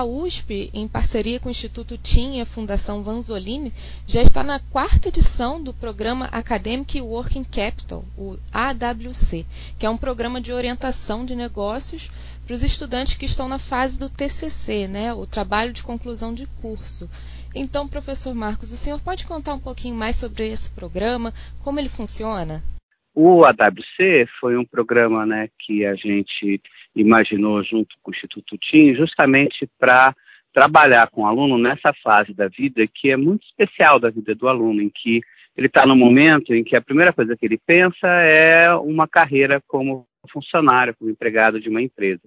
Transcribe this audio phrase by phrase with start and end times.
[0.00, 3.70] a USP, em parceria com o Instituto TIM e a Fundação Vanzolini,
[4.06, 9.44] já está na quarta edição do programa Academic Working Capital, o AWC,
[9.78, 12.10] que é um programa de orientação de negócios
[12.46, 16.46] para os estudantes que estão na fase do TCC, né, o trabalho de conclusão de
[16.62, 17.06] curso.
[17.54, 21.90] Então, professor Marcos, o senhor pode contar um pouquinho mais sobre esse programa, como ele
[21.90, 22.64] funciona?
[23.14, 26.60] O AWC foi um programa né, que a gente
[26.94, 30.14] imaginou junto com o Instituto TIM justamente para
[30.52, 34.48] trabalhar com o aluno nessa fase da vida que é muito especial da vida do
[34.48, 35.20] aluno, em que
[35.56, 39.60] ele está no momento em que a primeira coisa que ele pensa é uma carreira
[39.66, 42.22] como funcionário, como empregado de uma empresa.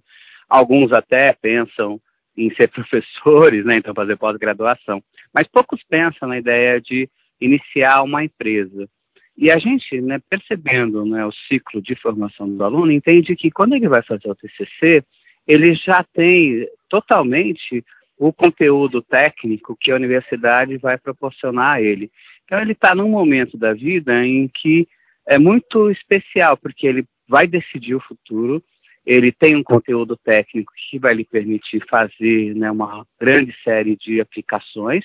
[0.50, 2.00] Alguns até pensam
[2.36, 5.02] em ser professores, né, então fazer pós-graduação,
[5.34, 8.88] mas poucos pensam na ideia de iniciar uma empresa.
[9.38, 13.74] E a gente, né, percebendo né, o ciclo de formação do aluno, entende que quando
[13.76, 15.04] ele vai fazer o TCC,
[15.48, 17.84] ele já tem totalmente
[18.18, 22.12] o conteúdo técnico que a universidade vai proporcionar a ele.
[22.46, 24.88] Então, ele está num momento da vida em que
[25.28, 28.64] é muito especial, porque ele vai decidir o futuro,
[29.06, 34.22] ele tem um conteúdo técnico que vai lhe permitir fazer né, uma grande série de
[34.22, 35.04] aplicações,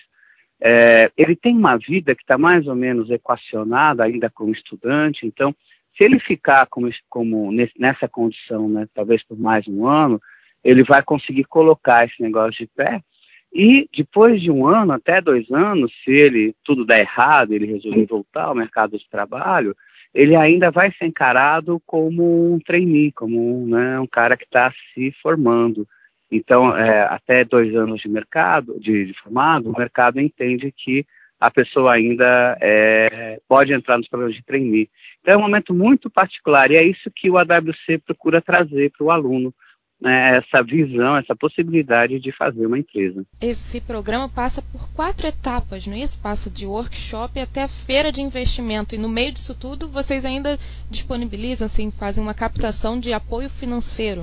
[0.60, 5.54] é, ele tem uma vida que está mais ou menos equacionada ainda como estudante, então,
[5.96, 10.20] se ele ficar como, como nessa condição, né, talvez por mais um ano,
[10.62, 13.00] ele vai conseguir colocar esse negócio de pé.
[13.52, 18.06] E depois de um ano, até dois anos, se ele tudo der errado, ele resolver
[18.06, 19.74] voltar ao mercado de trabalho,
[20.14, 25.12] ele ainda vai ser encarado como um trainee, como né, um cara que está se
[25.22, 25.86] formando.
[26.30, 31.06] Então, é, até dois anos de mercado, de, de, formado, o mercado entende que
[31.40, 34.90] a pessoa ainda é, pode entrar nos programas de trainee.
[35.20, 39.06] Então, é um momento muito particular e é isso que o AWC procura trazer para
[39.06, 39.54] o aluno,
[40.00, 43.24] né, essa visão, essa possibilidade de fazer uma empresa.
[43.40, 46.22] Esse programa passa por quatro etapas, não é isso?
[46.22, 50.56] Passa de workshop até feira de investimento e no meio disso tudo vocês ainda
[50.90, 54.22] disponibilizam, assim, fazem uma captação de apoio financeiro.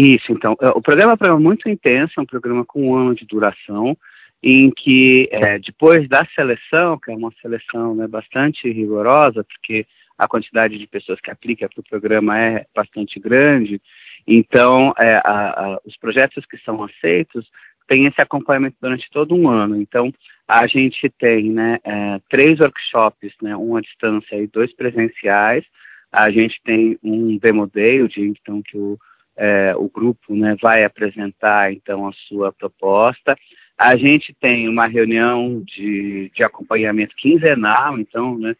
[0.00, 0.56] Isso, então.
[0.60, 3.26] É, o programa é um programa muito intenso, é um programa com um ano de
[3.26, 3.96] duração,
[4.40, 9.84] em que é, depois da seleção, que é uma seleção né, bastante rigorosa, porque
[10.16, 13.82] a quantidade de pessoas que aplicam para o programa é bastante grande,
[14.24, 17.44] então é, a, a, os projetos que são aceitos
[17.88, 19.82] têm esse acompanhamento durante todo um ano.
[19.82, 20.14] Então
[20.46, 25.64] a gente tem né, é, três workshops, né, um à distância e dois presenciais.
[26.12, 28.96] A gente tem um demo day, o dia então que o
[29.38, 33.38] é, o grupo né, vai apresentar então a sua proposta.
[33.78, 38.56] A gente tem uma reunião de, de acompanhamento quinzenal, então, né,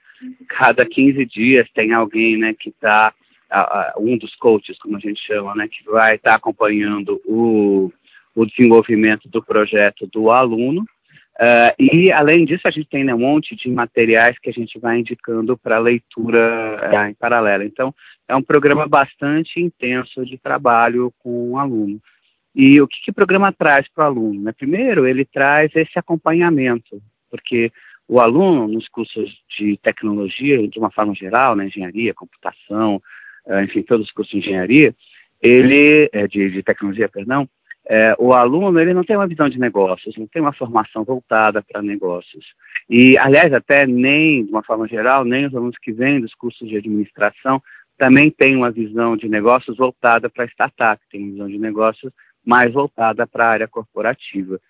[0.48, 3.12] cada 15 dias tem alguém né, que está,
[3.98, 7.92] um dos coaches, como a gente chama, né, que vai estar tá acompanhando o,
[8.32, 10.86] o desenvolvimento do projeto do aluno.
[11.40, 14.76] Uh, e, além disso, a gente tem né, um monte de materiais que a gente
[14.80, 17.62] vai indicando para leitura uh, em paralelo.
[17.62, 17.94] Então,
[18.26, 22.00] é um programa bastante intenso de trabalho com o aluno.
[22.52, 24.42] E o que, que o programa traz para o aluno?
[24.42, 24.52] Né?
[24.52, 27.00] Primeiro, ele traz esse acompanhamento,
[27.30, 27.70] porque
[28.08, 33.00] o aluno, nos cursos de tecnologia, de uma forma geral, né, engenharia, computação,
[33.46, 34.92] uh, enfim, todos os cursos de engenharia,
[35.40, 37.48] ele, de, de tecnologia, perdão,
[37.88, 41.62] é, o aluno ele não tem uma visão de negócios, não tem uma formação voltada
[41.62, 42.44] para negócios.
[42.88, 46.68] E, aliás, até nem, de uma forma geral, nem os alunos que vêm dos cursos
[46.68, 47.62] de administração
[47.96, 52.12] também têm uma visão de negócios voltada para startup, tem uma visão de negócios
[52.46, 54.60] mais voltada para a área corporativa.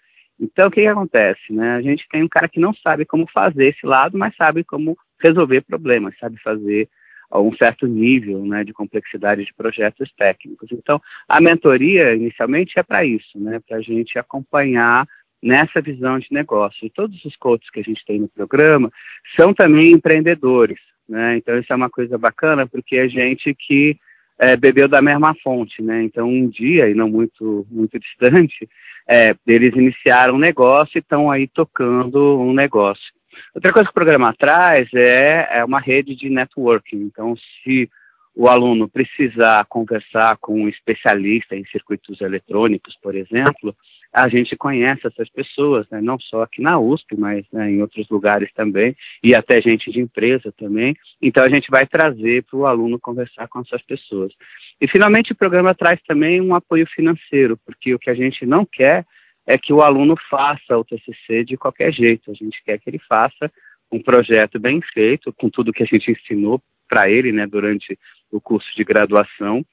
[0.40, 1.52] Então, o que, que acontece?
[1.52, 1.74] Né?
[1.74, 4.96] A gente tem um cara que não sabe como fazer esse lado, mas sabe como
[5.20, 6.88] resolver problemas, sabe fazer
[7.30, 10.70] a um certo nível né, de complexidade de projetos técnicos.
[10.72, 15.06] Então, a mentoria, inicialmente, é para isso, né, para a gente acompanhar
[15.42, 16.86] nessa visão de negócio.
[16.86, 18.90] E todos os coaches que a gente tem no programa
[19.38, 20.78] são também empreendedores.
[21.08, 21.36] Né?
[21.36, 23.96] Então, isso é uma coisa bacana, porque é gente que
[24.38, 25.82] é, bebeu da mesma fonte.
[25.82, 26.02] Né?
[26.02, 28.68] Então, um dia, e não muito, muito distante,
[29.08, 33.17] é, eles iniciaram um negócio e estão aí tocando um negócio.
[33.54, 36.98] Outra coisa que o programa traz é, é uma rede de networking.
[37.02, 37.90] Então, se
[38.34, 43.74] o aluno precisar conversar com um especialista em circuitos eletrônicos, por exemplo,
[44.12, 46.00] a gente conhece essas pessoas, né?
[46.00, 50.00] não só aqui na USP, mas né, em outros lugares também, e até gente de
[50.00, 50.96] empresa também.
[51.20, 54.32] Então a gente vai trazer para o aluno conversar com essas pessoas.
[54.80, 58.64] E finalmente o programa traz também um apoio financeiro, porque o que a gente não
[58.64, 59.04] quer
[59.48, 62.30] é que o aluno faça o TCC de qualquer jeito.
[62.30, 63.50] A gente quer que ele faça
[63.90, 67.98] um projeto bem feito, com tudo que a gente ensinou para ele né, durante
[68.30, 69.64] o curso de graduação.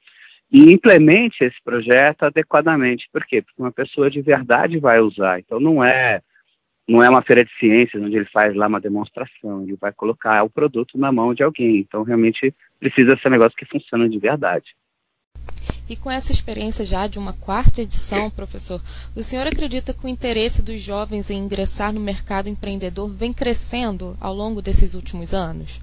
[0.50, 3.10] e implemente esse projeto adequadamente.
[3.12, 3.42] Por quê?
[3.42, 5.40] Porque uma pessoa de verdade vai usar.
[5.40, 6.22] Então não é
[6.88, 10.44] não é uma feira de ciências onde ele faz lá uma demonstração, ele vai colocar
[10.44, 11.80] o produto na mão de alguém.
[11.80, 14.74] Então realmente precisa ser um negócio que funciona de verdade.
[15.88, 18.82] E com essa experiência já de uma quarta edição, professor,
[19.16, 24.16] o senhor acredita que o interesse dos jovens em ingressar no mercado empreendedor vem crescendo
[24.20, 25.80] ao longo desses últimos anos?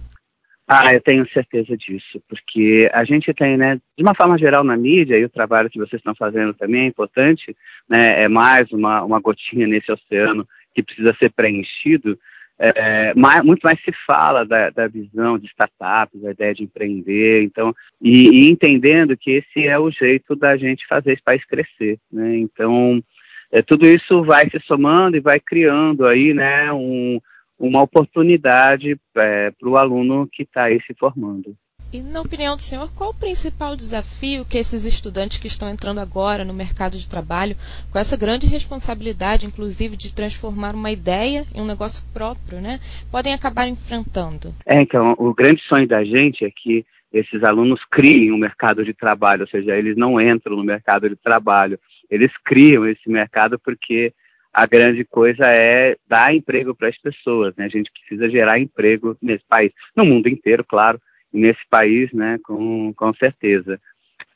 [0.67, 4.77] Ah, eu tenho certeza disso, porque a gente tem, né, de uma forma geral na
[4.77, 7.55] mídia, e o trabalho que vocês estão fazendo também é importante,
[7.89, 12.19] né, é mais uma, uma gotinha nesse oceano que precisa ser preenchido,
[12.59, 17.43] é, mais, muito mais se fala da, da, visão de startups, da ideia de empreender,
[17.43, 21.99] então, e, e, entendendo que esse é o jeito da gente fazer esse país crescer,
[22.11, 22.37] né?
[22.39, 23.03] Então,
[23.51, 27.21] é, tudo isso vai se somando e vai criando aí, né, um,
[27.59, 31.55] uma oportunidade é, para o aluno que está aí se formando.
[31.93, 36.01] E, na opinião do senhor, qual o principal desafio que esses estudantes que estão entrando
[36.01, 37.55] agora no mercado de trabalho,
[37.93, 42.81] com essa grande responsabilidade, inclusive, de transformar uma ideia em um negócio próprio, né,
[43.11, 44.55] podem acabar enfrentando?
[44.65, 48.95] É, então, o grande sonho da gente é que esses alunos criem um mercado de
[48.95, 51.79] trabalho, ou seja, eles não entram no mercado de trabalho,
[52.11, 54.15] eles criam esse mercado porque
[54.51, 57.67] a grande coisa é dar emprego para as pessoas, né?
[57.67, 60.99] A gente precisa gerar emprego nesse país, no mundo inteiro, claro,
[61.33, 63.81] nesse país, né, com, com certeza.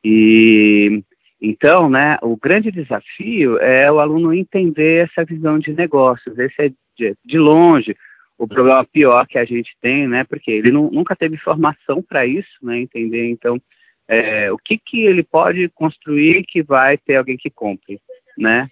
[0.05, 1.03] E
[1.41, 6.39] então, né, o grande desafio é o aluno entender essa visão de negócios.
[6.39, 7.95] Esse é de, de longe
[8.39, 12.27] o problema pior que a gente tem, né, porque ele não, nunca teve formação para
[12.27, 13.61] isso, né, entender então
[14.09, 17.99] é, o que que ele pode construir que vai ter alguém que compre,
[18.39, 18.69] né?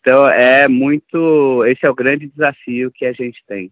[0.00, 3.70] Então é muito, esse é o grande desafio que a gente tem.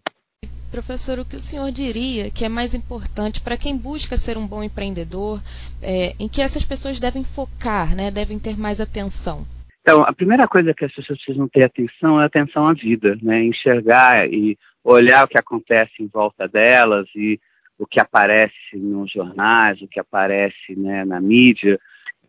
[0.73, 4.47] Professor, o que o senhor diria que é mais importante para quem busca ser um
[4.47, 5.39] bom empreendedor,
[5.83, 9.45] é, em que essas pessoas devem focar, né, devem ter mais atenção?
[9.81, 13.43] Então, a primeira coisa que as pessoas precisam ter atenção é atenção à vida, né,
[13.43, 17.39] enxergar e olhar o que acontece em volta delas e
[17.77, 21.79] o que aparece nos jornais, o que aparece né, na mídia,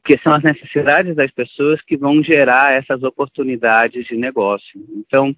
[0.03, 4.79] porque são as necessidades das pessoas que vão gerar essas oportunidades de negócio.
[4.99, 5.35] Então,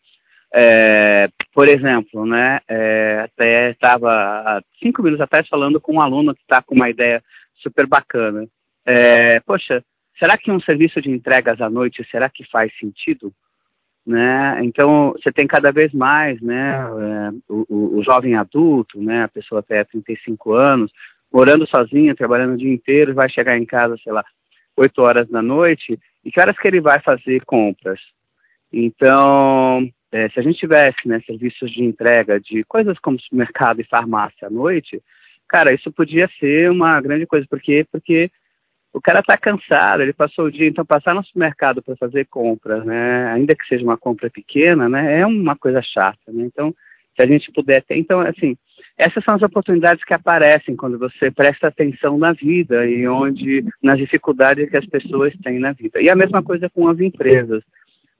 [0.52, 6.34] é, por exemplo, né, é, até estava há cinco minutos atrás falando com um aluno
[6.34, 7.22] que está com uma ideia
[7.56, 8.46] super bacana.
[8.84, 9.82] É, poxa,
[10.18, 13.32] será que um serviço de entregas à noite, será que faz sentido?
[14.06, 14.60] Né?
[14.62, 19.58] Então, você tem cada vez mais né, é, o, o, jovem adulto, né, a pessoa
[19.58, 20.92] até 35 anos,
[21.32, 24.24] morando sozinha, trabalhando o dia inteiro, vai chegar em casa, sei lá,
[24.76, 27.98] 8 horas da noite, e que horas que ele vai fazer compras?
[28.72, 33.84] Então, é, se a gente tivesse né, serviços de entrega de coisas como supermercado e
[33.84, 35.02] farmácia à noite,
[35.48, 38.30] cara, isso podia ser uma grande coisa, porque porque
[38.92, 42.84] o cara está cansado, ele passou o dia, então passar no supermercado para fazer compras,
[42.84, 46.44] né, ainda que seja uma compra pequena, né, é uma coisa chata, né?
[46.44, 46.74] Então,
[47.14, 48.56] se a gente puder ter, então, assim,
[48.96, 53.98] essas são as oportunidades que aparecem quando você presta atenção na vida e onde nas
[53.98, 56.00] dificuldades que as pessoas têm na vida.
[56.00, 57.62] E a mesma coisa com as empresas.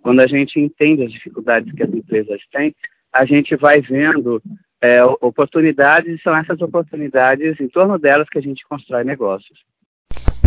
[0.06, 2.72] Quando a gente entende as dificuldades que as empresas têm,
[3.12, 4.40] a gente vai vendo
[4.80, 9.58] é, oportunidades e são essas oportunidades em torno delas que a gente constrói negócios.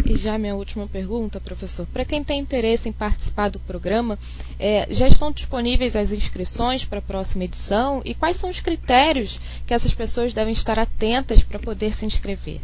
[0.06, 1.86] E já minha última pergunta, professor.
[1.88, 4.18] Para quem tem interesse em participar do programa,
[4.58, 8.02] é, já estão disponíveis as inscrições para a próxima edição?
[8.06, 12.62] E quais são os critérios que essas pessoas devem estar atentas para poder se inscrever?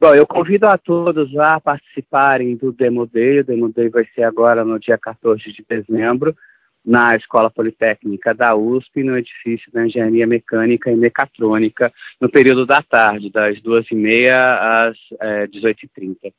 [0.00, 3.40] Bom, eu convido a todos a participarem do Demo Day.
[3.40, 6.34] O Demo Day vai ser agora no dia 14 de dezembro,
[6.82, 12.80] na Escola Politécnica da USP, no edifício da Engenharia Mecânica e Mecatrônica, no período da
[12.80, 16.32] tarde, das 2h30 às é, 18h30.